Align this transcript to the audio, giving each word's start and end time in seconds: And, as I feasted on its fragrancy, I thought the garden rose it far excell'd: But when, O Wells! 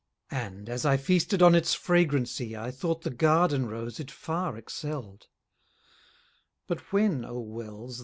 And, 0.31 0.67
as 0.67 0.83
I 0.83 0.97
feasted 0.97 1.43
on 1.43 1.53
its 1.53 1.75
fragrancy, 1.75 2.57
I 2.57 2.71
thought 2.71 3.03
the 3.03 3.11
garden 3.11 3.67
rose 3.67 3.99
it 3.99 4.09
far 4.09 4.57
excell'd: 4.57 5.27
But 6.65 6.91
when, 6.91 7.23
O 7.23 7.39
Wells! 7.39 7.99